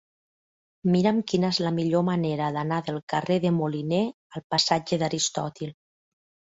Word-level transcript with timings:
Mira'm 0.95 1.19
quina 1.31 1.51
és 1.55 1.59
la 1.65 1.73
millor 1.75 2.05
manera 2.09 2.49
d'anar 2.57 2.81
del 2.89 2.99
carrer 3.15 3.41
de 3.47 3.55
Moliné 3.61 4.03
al 4.39 4.49
passatge 4.57 5.03
d'Aristòtil. 5.05 5.77